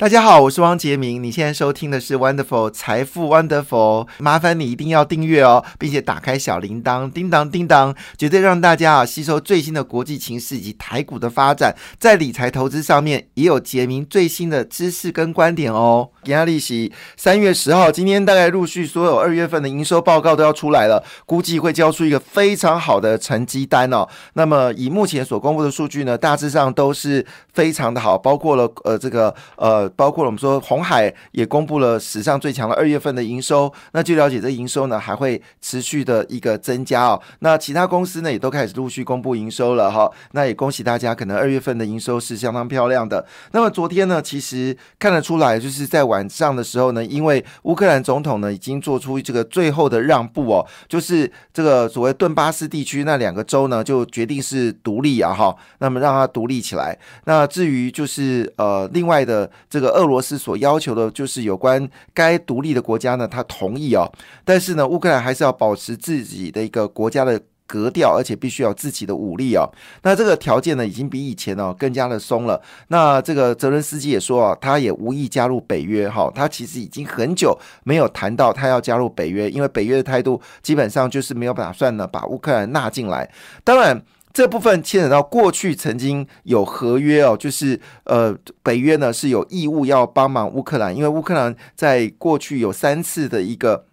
[0.00, 1.22] 大家好，我是汪杰明。
[1.22, 16.08] 你现在收听的是 Wonderful 财富 Wonderful，麻烦你一定要订阅哦，并且打开小铃铛，叮当叮当，绝对让大家啊吸收最新的国际情势以及台股的发展，在理财投资上面也有杰明最新的知识跟观点哦。
[16.24, 24.08] 压利息三月十号，今天大概陆续所有二月份的营收报告都要出来了，估计会交出一个非常好的成绩单哦。
[24.32, 29.89] 那么以目前所公布的数据呢，大致上都是非常的好，包括了呃这个呃。
[29.96, 37.20] 包括我们说红海也公布了史上最强的二月份的营收，那据了解这营收呢还会持续的一个增加哦。
[37.40, 40.08] 那其他公司呢也都开始陆续公布营收了哈。
[40.30, 43.26] 那也恭喜大家，可能二月份的营收是相当漂亮的。
[43.50, 56.96] 那么昨天呢，其实看得出来，就是在晚上的时候呢，因为乌克兰总统呢已经做出这个最后的让步哦，就是这个所谓顿巴斯地区那两个州呢就决定是独立啊哈，那么让它独立起来。
[57.24, 59.79] 那至于就是呃另外的这。
[59.80, 64.06] 这个俄罗斯所要求的就是有关该独立的国家呢，他同意哦，
[64.44, 69.66] 但是呢，乌克兰还是要保持自己的一个国家的格调，而且必须要自己的武力哦。
[70.02, 72.60] 那这个条件呢，已经比以前哦更加的松了。
[72.88, 83.26] 那这个泽伦斯基也说啊，他也无意加入北约哈，他其实已经很久没有谈到他要加入北约，因为北约的态度基本上就是没有打算呢把乌克兰纳进来。
[83.64, 83.98] 当然。
[84.32, 93.86] 这部分牵扯到过去曾经有合约哦，就是呃，北约呢是有义务要帮忙乌克兰，因为乌克兰在过去有三次的一个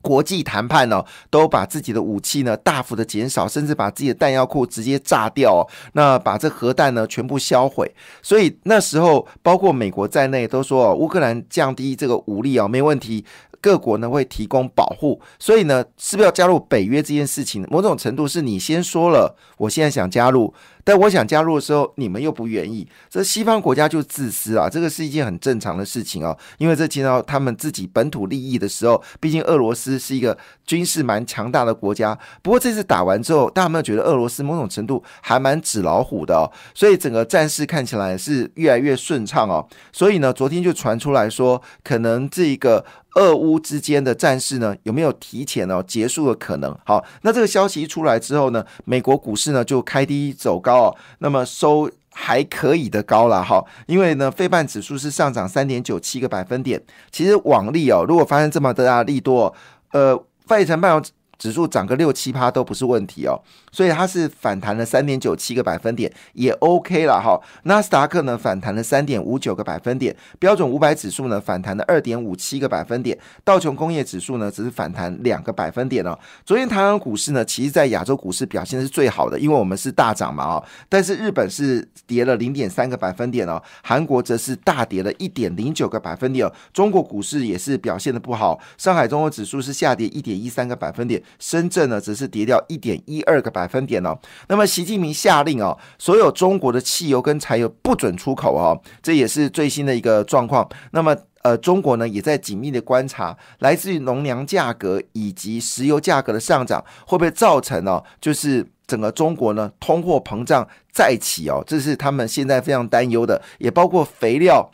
[0.00, 7.90] 国际谈判呢，都把自己的武器呢大幅的减少，甚至把自己的弹药库直接炸掉，那把这核弹呢全部销毁。
[8.22, 13.24] 所以那时候包括美国在内都说，哦乌克兰降低这个武力啊没问题。
[13.64, 17.66] 各国呢会提供保护，所以呢，是不是要加入北约这件事情？
[17.70, 20.52] 某种程度是你先说了，我现在想加入。
[20.84, 32.16] 但我想加入的时候，你们又不愿意，这西方国家就自私啊，这个是一件很正常的事情哦，因为这牵到他们自己本土利益的时候，毕竟俄罗斯是一个军事蛮强大的国家。
[32.42, 36.44] 不过这次打完之后，大家有没有觉得俄罗斯某种程度还蛮纸老虎的哦？
[36.74, 39.66] 所以整个战事看起来是越来越顺畅哦。
[39.90, 46.76] 所以呢，昨天就传出来说，可能这一个俄乌之间的战事呢，有没有提前哦结束的可能？
[46.84, 50.73] 好，那这个消息一出来之后呢，美国股市呢就开低走高。
[50.74, 56.80] 哦，那么收还可以的高了哈，因为呢，费半指数是上涨三点九七个百分点。
[57.10, 59.54] 其实往例哦，如果发生这么大的力多，
[59.92, 61.02] 呃，费城半
[61.44, 63.38] 指数涨个六七趴都不是问题哦。
[63.70, 67.38] 所以它是反弹了三点九七个百分点，也 OK 了哈。
[67.64, 76.18] 纳斯达克呢反弹了三点五九个百分点，标准五百指数呢反弹了二点五七个百分点，道琼工业指数呢只是反弹两个百分点哦。
[76.46, 80.64] 昨天台湾股市呢，其实在亚洲股市表现是最好的，因为我们是大涨嘛哦。
[80.88, 86.52] 但是日本是跌了零点三个百分点哦，韩国则是大跌了一点零九个百分点哦。
[86.72, 93.64] 中国股市也是表现的不好，上海综合指数是下跌一点一三个百分点，深圳呢只是跌掉一点一二个百。
[93.74, 100.68] 分点哦，那么习近平下令哦，所有中国的汽油跟柴油不准出口哦，这也是最新的一个状况。
[100.92, 114.70] 那么呃，中国呢也在紧密的观察，来自于农粮价格以及石油价格的上涨，会不会造成哦，就是整个中国呢通货膨胀再起哦，这是他们现在非常担忧的，也包括肥料。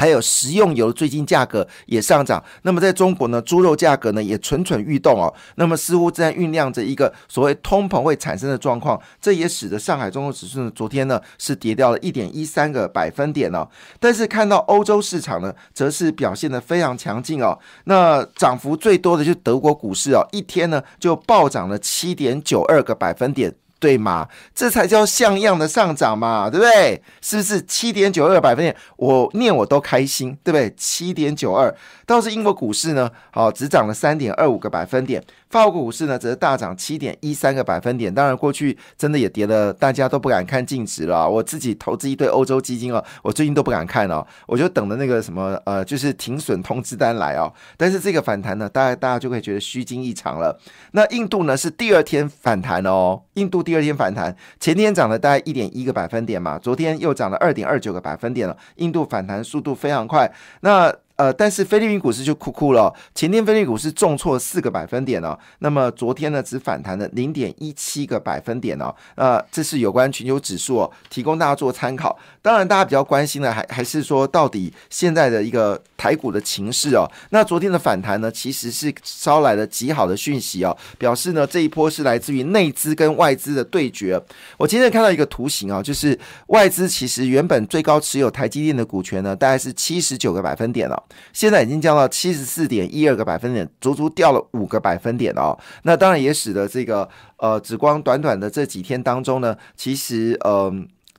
[0.00, 13.68] 还有食用油最近价格也上涨，那么在中国呢，猪肉价格呢也蠢蠢欲动哦，那么似乎正在酝酿着一个所谓通膨会产生的状况，这也使得上海综合指数呢昨天呢是跌掉了一点一三个百分点哦，
[13.98, 23.54] 但是看到欧洲市场呢，则是表现的非常强劲哦，那涨幅最多的就是德国股市哦，一天呢就暴涨了七点九二个百分点。
[23.80, 27.02] 对嘛，这才叫像样的上涨嘛，对不对？
[27.20, 28.76] 是不是七点九二百分点？
[28.96, 30.72] 我念我都开心，对不对？
[30.76, 31.74] 七点九二，
[32.06, 35.24] 倒是英国股市呢，好只涨了三点二五个百分点。
[35.48, 38.14] 法国股市呢，则是大涨七点一三个百分点。
[38.14, 41.28] 当然，过去真的也跌了，大家都不敢看净值了。
[41.28, 47.52] 我自己投资一堆欧洲基金哦，我最近都不敢看哦，我就等着那个什么呃，就是停损通知单来哦。
[47.76, 50.56] 但是这个反弹呢，大家大家就会觉得虚惊一场了。
[50.92, 58.56] 那印度呢，是第二天反弹哦，印度第二天反弹，前天涨了大概一点一个百分点嘛，昨天又涨了二点二九个百分点了。
[58.78, 60.28] 印度反弹速度非常快。
[60.62, 72.18] 那呃，但是菲律宾股市就哭哭了，前天菲律宾股市重挫四个百分点哦，那么昨天呢只反弹了零点一七个百分点哦，呃，这是有关全球指数哦，提供大家做参考。
[72.40, 84.18] 当然，大家比较关心的还还是说，到底现在的一个台股的情势哦，那昨天的反弹呢，其实是捎来了极好的讯息哦，表示呢这一波是来自于内资跟外资的对决。
[84.56, 91.02] 我今天看到一个图形啊，就是外资其实原本最高持有台积电的股权呢，大概是七十九个百分点了，
[91.32, 95.58] 现在已经降到七十四点一二个百分点，足足掉了五个百分点哦。
[95.84, 97.08] 那当然也使得这个
[97.38, 100.72] 呃，紫光短短的这几天当中呢，其实呃，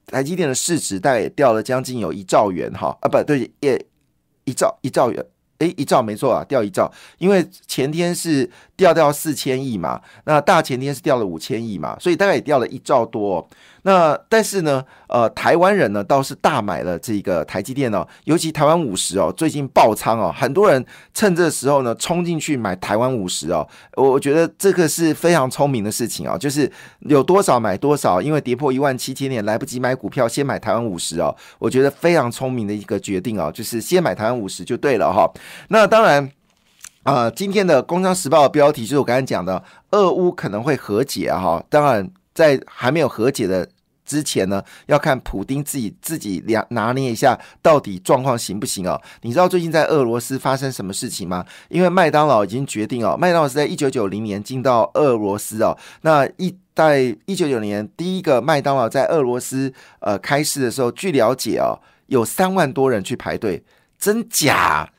[0.08, 3.86] 台积电的市值大概也掉了将近有一兆元哈啊，不对，也
[4.46, 5.26] 一兆一兆元。
[5.60, 13.48] 诶，一兆没错啊，掉一兆，因为前天是掉掉四千亿嘛，那大前天是掉了五千亿嘛，所以大概也掉了一兆多。
[13.84, 35.28] 那但是呢，呃，台湾人呢倒是大买了这个台积电哦，尤其台湾五十哦，最近爆仓哦，很多人趁这时候呢冲进去买台湾五十哦，我我觉得这个是非常聪明的事情哦，就是有多少买多少，因为跌破一万七千点来不及买股票，先买台湾五十哦，我觉得非常聪明的一个决定哦，就是先买台湾五十就对了哈。
[35.70, 36.32] 那当然
[37.02, 42.08] 啊，今天的《工商时报》的标题就是我刚才讲的，俄乌可能会和解哈，当然。
[42.42, 43.70] 在还没有和解的
[44.04, 49.00] 之前呢，要看普丁自己自己量拿捏一下，到底状况行不行哦？
[49.22, 51.46] 你知道最近在俄罗斯发生什么事情吗？
[51.70, 63.64] 因为麦当劳已经决定哦，麦当劳是在一九九零年进到俄罗斯哦，那一在一九九零年第一个麦当劳在俄罗斯呃开市的时候，据了解哦，有三万多人去排队，
[63.98, 64.90] 真假？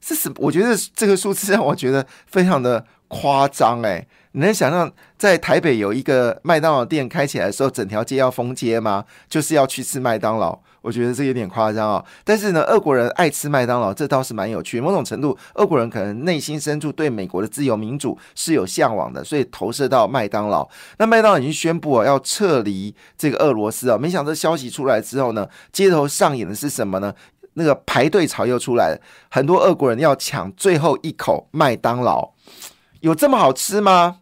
[0.00, 4.06] 是什么我觉得这个数字让我觉得非常的夸张哎。
[4.36, 9.02] 你能想象在台北有一个麦当劳店开起来的时候，整条街要封街吗？
[9.30, 12.04] 就是要去吃麦当劳，我觉得这有点夸张哦。
[12.22, 14.78] 但是呢，俄国人爱吃麦当劳，这倒是蛮有趣。
[14.78, 20.68] 某种程度，俄国人可能内心深处对美国的自由民主是有向往的，所以投射到麦当劳。
[20.98, 23.96] 那麦当劳已经宣布啊，要撤离这个俄罗斯啊。
[23.96, 27.14] 没想到消息出来之后呢，街头上演的是什么呢？
[27.54, 29.00] 那个排队潮又出来了，
[29.30, 32.32] 很多俄国人要抢最后一口麦当劳，
[33.00, 34.18] 有这么好吃吗？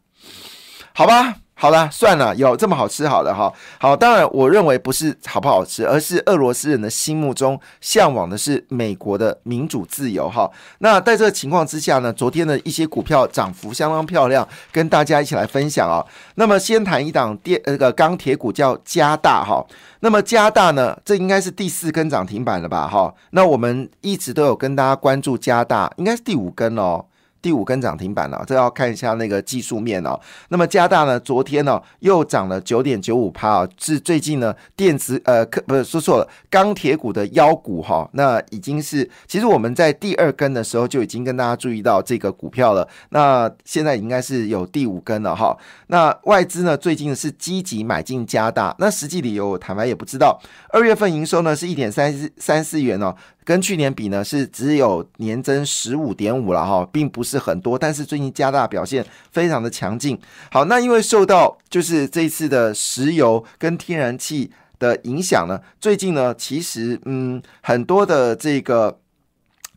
[0.97, 3.53] 好吧，好了，算了，有这么好吃好了哈。
[3.81, 10.49] 好，当然我认为不是好不好吃，而是俄罗斯人的心目中向往的是美国的民主自由哈。
[10.79, 15.99] 那在这个情况之下呢，昨天的一些股票涨幅相当漂亮，跟大家一起来分享啊。
[16.37, 19.67] 那么先谈一档电那个钢铁股叫加大哈。
[19.99, 23.13] 那么加大呢，这应该是第四根涨停板了吧哈。
[23.31, 27.05] 那我们一直都有跟大家关注加大，应该是第五根哦。
[27.45, 30.19] 第五根涨停板了，这要看一下那个技术面哦。
[30.49, 38.09] 那么加大呢，昨天呢又涨了九点九五帕啊，是最近呢电子呃，不是说错了，钢铁股的妖股哈。
[38.15, 42.89] 那已经是，其实我们在第二根的时候就已经跟大家注意到这个股票了。
[43.11, 45.55] 那现在应该是有第五根了哈。
[45.89, 50.41] 那外资呢最近是积极买进加大，那实际理由我坦白也不知道。
[50.71, 53.15] 二月份营收呢是一点三四三四元哦。
[53.45, 57.79] 跟去年比呢，是只有年增十五点五了哈，并不是很多。
[57.79, 60.19] 但是最近加大表现非常的强劲。
[60.51, 68.99] 好，那因为受到就是这次的石油跟天然气的影响呢，最近呢，其实嗯，很多的这个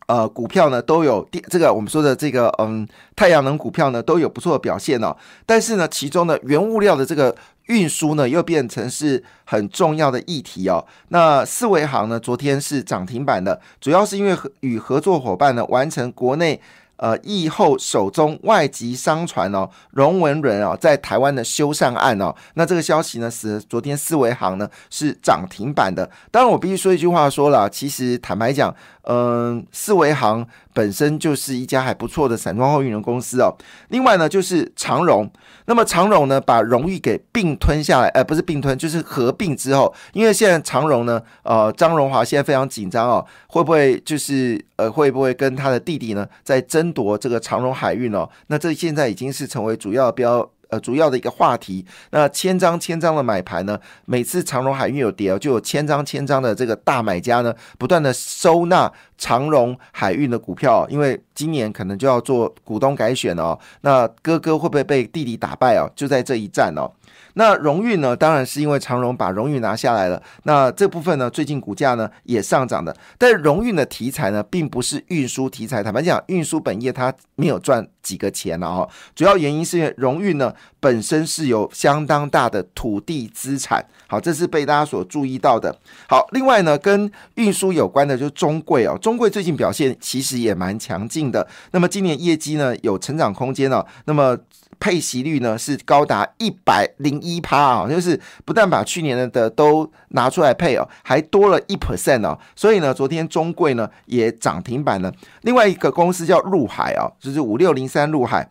[0.06, 5.14] 呃股票呢都有电这个我们说的这个嗯太阳能股票呢都有不错的表现哦。
[5.44, 7.34] 但是呢，其中的原物料的这个。
[7.68, 10.84] 运输呢又变成是很重要的议题哦。
[11.08, 16.60] 那四维行呢，昨天是涨停板的，主要是因为和与合作伙伴呢完成国内。
[16.98, 26.10] 呃，疫后手中外籍商船哦，荣文轮哦，在台湾的修缮案哦，那这个消息呢，使昨天四维行呢是涨停板的。
[26.30, 28.74] 当然，我必须说一句话，说了，其实坦白讲，
[29.04, 33.56] 嗯，四维行本身就是一家还不错的散装货运的公司哦。
[33.90, 35.30] 另外呢，就是长荣，
[35.66, 46.87] 那么长荣呢，把荣誉给并吞下来，呃，不是并吞，就是合并之后，因为现在长荣呢，呃，张荣华现在非常紧张哦，会不会就是呃，会不会跟他的弟弟呢，在争？
[46.88, 51.84] 争夺这个长荣海运哦，那这现在已经是成为主要标呃主要的一个话题。
[52.10, 63.58] 那千张千张的买盘呢，每次长荣海运有跌哦，就有千张千张的这个大买家呢，不断的收纳长荣海运的股票，因为今年可能就要做股东改选哦。
[63.82, 65.90] 那哥哥会不会被弟弟打败哦？
[65.94, 66.90] 就在这一战哦。
[67.38, 72.94] 那荣运呢，当然是因为长荣把荣运拿下来了，那这部分呢，最近股价呢也上涨的。
[73.16, 78.88] 但荣运的题材呢，并不是运输题材，坦白讲，运输本业它没有赚几个钱了哈。
[79.14, 85.72] 主要原因是因为荣运呢本身是有相当大的土地资产，好，这是被大家所注意到的。
[86.08, 91.46] 好，另外呢，跟运输有关的就是中贵哦，中贵最近表现其实也蛮强劲的。
[91.70, 94.36] 那么今年业绩呢有成长空间哦，那么。
[94.80, 105.12] 配息率呢是高达一百零一一趴啊，就是不但把去年的的都拿出来配哦，还多了一 percent 哦，所以呢，昨天中贵呢也涨停板了。
[105.42, 108.48] 另外一个公司叫陆海哦，就是五六零三陆海，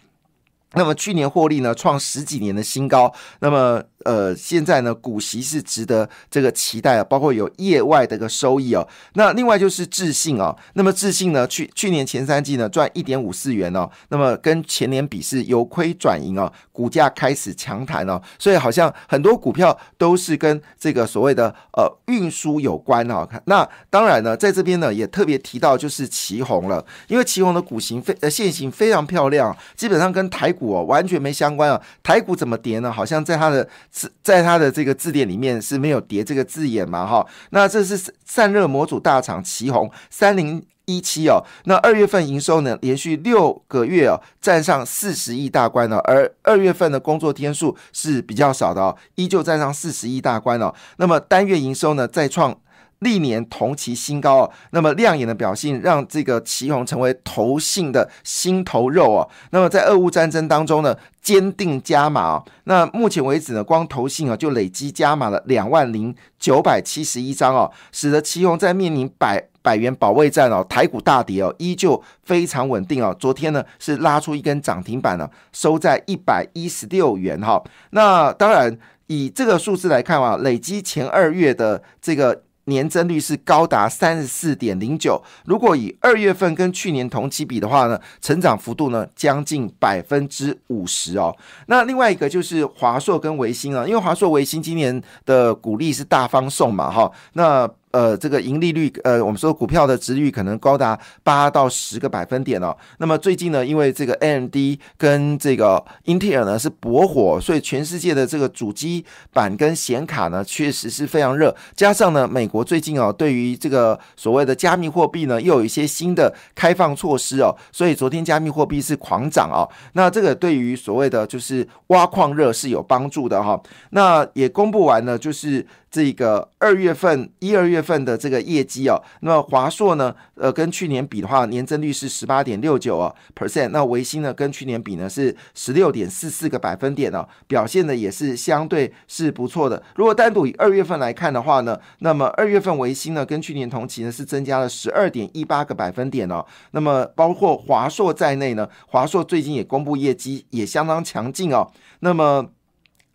[0.74, 3.84] 那么去年获利呢创十几年的新高，那么。
[4.06, 8.88] 呃，现在呢，股息是值得这个期待啊，包括有业外的一个收益哦。
[9.16, 23.28] 那另外就是智信哦，那么智信呢，去去年前三季呢赚一点五四元哦，那么跟前年比是由亏转盈哦，股价开始强弹哦，所以好像很多股票都是跟这个所谓的呃运输有关哦。
[23.46, 31.82] 那当然呢，在这边呢也特别提到就是旗宏了，因为旗宏的股型非呃线型非常漂亮，基本上跟台股哦完全没相关啊。
[32.02, 32.92] 台股怎么跌呢？
[32.92, 37.06] 好像在它的字在它的这个字典里面是没有“叠”这个字眼嘛？
[37.06, 41.44] 哈，那这是散热模组大厂旗宏三零一七哦。
[41.66, 45.98] 那二月份营收呢，连续六个月哦，站上四十亿大关了。
[46.00, 50.74] 而二月份的工作天数是比较少的哦，依旧站上四十亿大关哦。
[50.98, 52.58] 那么单月营收呢，再创。
[53.00, 59.30] 历年同期新高哦，那么亮眼的表现让这个旗宏成为投信的心头肉哦。
[59.52, 62.46] 那么在俄乌战争当中呢，坚定加码哦。
[62.64, 73.16] 那目前为止呢，光投信啊就累积加码了两万零九百七十一张哦，使得旗宏在面临百百元保卫战哦，台股大跌哦，依旧非常稳定哦。
[73.20, 77.64] 昨天呢是拉出一根涨停板了，收在一百一十六元哈。
[77.92, 78.76] 那当然
[79.06, 82.42] 以这个数字来看啊，累积前二月的这个。
[82.68, 91.36] 年增率是高达三十四点零九，如果以二月份跟去年同期比的话呢，成长幅度呢将近百分之五十哦。
[91.66, 97.70] 那另外一个就是华硕跟维新啊，因为华硕、维新今年的股利是大方送嘛，哈，那。
[97.98, 102.78] 呃，这个盈利率，呃，我们说股票的值率可能高达八到十个百分点哦。
[103.00, 104.56] 那么最近呢，因为这个 AMD
[105.00, 111.56] 跟这个英特尔呢是博火，所以全世界的这个主机板跟显卡呢确实是非常热。
[111.76, 119.68] 加上呢，美国最近哦，对于这个所谓的加密货币呢，又有一些新的开放措施哦，所以昨天加密货币是狂涨哦。
[119.94, 123.60] 那这个对于所谓的就是挖矿热是有帮助的哈。
[123.90, 125.66] 那也公布完呢，就是。
[125.90, 139.82] 这个二月份一二月份的这个业绩哦，那么华硕呢，呃，跟去年比的话，年增率是十八点六九哦 percent，那维新呢，跟去年比呢是十六点四四个百分点哦，表现的也是相对是不错的。
[139.96, 146.46] 如果单独以二月份来看的话呢，那么二月份维新呢，跟去年同期呢是增加了十二点一八个百分点哦。
[146.72, 151.72] 那么包括华硕在内呢，华硕最近也公布业绩，也相当强劲哦。
[152.02, 152.46] 那么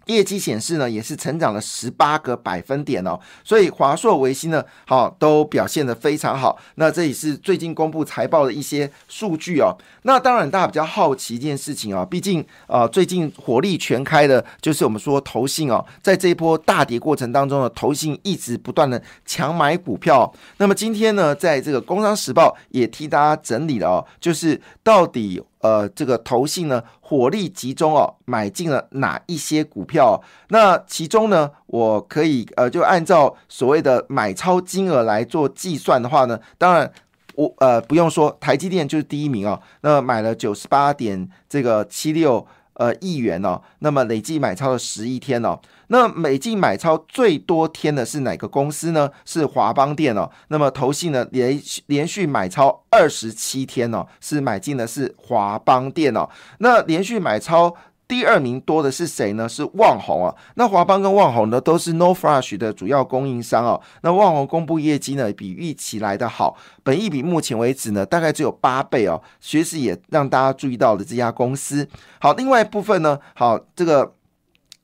[0.06, 6.58] 业绩显示呢，也是成长了十八个百分点哦，所以华硕、维新呢，好都表现的非常好。
[6.74, 9.76] 那这也是最近公布财报的一些数据哦。
[10.02, 20.32] 那当然，大家比较好奇一件事情啊，毕竟啊，最近火力全开的，就是我们说投信哦，在这一波大跌过程当中呢，投信一直不断的强买股票。
[20.58, 25.42] 那么今天呢，在这个《工商时报》也替大家整理了哦，就是到底。
[25.62, 30.20] 呃，这个投信呢，火力集中哦，买进了哪一些股票？
[30.48, 36.92] 那其中呢，我可以呃，就按照所谓的买超金额来做计算的话呢，当然
[37.34, 45.58] 我呃不用说，台积电就是第一名哦，那买了九十八点这个七六呃亿元哦，那么累计买超了十一天哦。
[45.88, 49.10] 那美金买超最多天的是哪个公司呢？
[49.24, 50.30] 是华邦电哦。
[50.48, 56.28] 那么投信呢连连续买超二十七天哦，是买进的是华邦电哦。
[56.58, 57.74] 那连续买超
[58.12, 59.48] 第二名多的是谁呢？
[59.48, 60.34] 是旺宏啊。
[60.56, 63.80] 那华邦跟旺宏呢都是 No Flash 的主要供应商哦。
[64.02, 71.88] 那旺宏公布业绩呢比预期来的好，本益比目前为止呢大概只有八倍哦，确实也让大家注意到了这家公司。
[72.20, 74.12] 好，另外一部分呢，好这个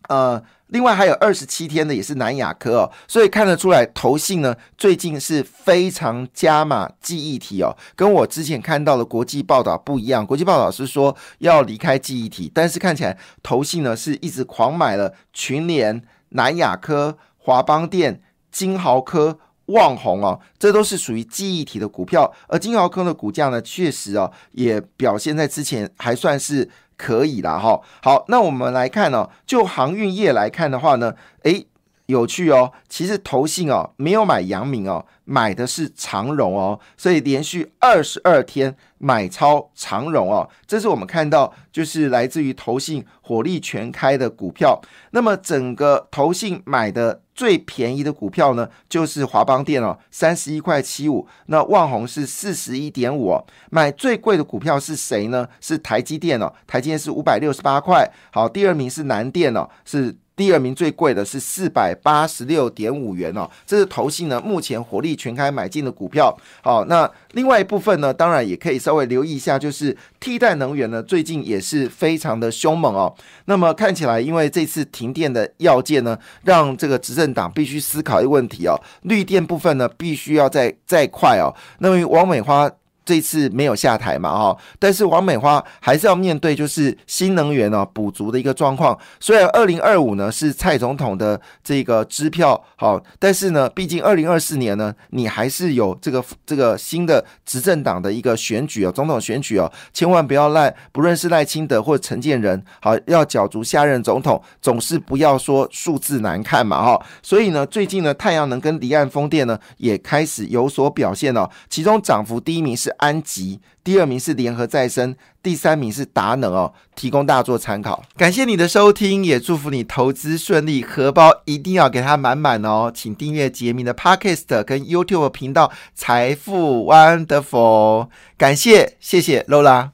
[0.08, 0.42] 呃。
[0.68, 10.26] 另外还有二十七天的也是南亚科哦，所以看得出来投信呢最近是非常加码记忆体哦，跟我之前看到的国际报道不一样。
[10.26, 18.20] 国际报道是说要离开记忆体，但是看起来投信呢是一直狂买了群联、南亚科、华邦电、
[18.52, 22.30] 金豪科、旺宏哦，这都是属于记忆体的股票。
[22.46, 27.80] 而金豪科的股价呢，确实哦，也表现在之前还算是可以啦哈。
[28.02, 31.14] 好，那我们来看呢，就航运业来看的话呢，
[31.44, 31.67] 诶。
[32.08, 44.80] 有趣哦，其实投信哦没有买阳明哦，买的是长荣哦，所以连续二十二天买超长荣哦，这是我们看到就是来自于投信火力全开的股票。
[45.10, 53.44] 那么整个投信买的最便宜的股票呢，就是华邦电哦，三十一块七五，那万宏是四十一点五哦。
[53.70, 55.46] 买最贵的股票是谁呢？
[55.60, 58.10] 是台积电哦，台积电是五百六十八块。
[58.32, 60.16] 好，第二名是南电哦，是。
[60.38, 66.32] 第二名最贵的是四百八十六点五元哦，这是投信呢目前火力全开买进的股票。
[66.62, 73.12] 好，那另外一部分呢，当然也可以稍微留意一下，就是替代能源呢，最近也是非常的凶猛哦。
[73.46, 81.52] 那么看起来，因为这次停电的要件呢，让这个执政党必须思考一个问题哦，绿电部分呢，必须要再再快哦。
[81.80, 82.70] 那么王美花。
[83.08, 88.98] 这次没有下台嘛，哈，但是王美花还是要面对就是新能源呢补足的一个状况。
[89.18, 107.06] 虽然二零二五呢是蔡总统的这个支票，好，但是呢，毕竟二零二四年呢，你还是有这个这个新的执政党的一个选举哦，总统选举哦，千万不要赖，不论是赖清德或陈建仁，好，要角逐下任总统，总是不要说数字难看嘛，哈。
[107.22, 112.94] 所以呢，最近呢，太阳能跟离岸风电呢也开始有所表现哦，其中涨幅第一名是。
[112.98, 118.04] 安吉，第二名是联合再生，第三名是达能哦，提供大家做参考。
[118.16, 122.92] 感谢你的收听，也祝福你投资顺利，荷包一定要给它满满哦。
[122.94, 129.90] 请订阅杰明的 Podcast 跟 YouTube 频道财富 Wonderful，感谢谢谢 Lola。